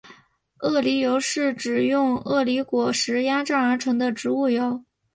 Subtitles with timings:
[0.61, 4.83] 鳄梨油是指用鳄梨果实压榨而成的植物油。